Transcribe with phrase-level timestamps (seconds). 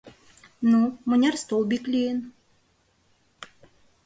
[0.69, 0.79] Ну,
[1.09, 2.19] мыняр столбик лийын?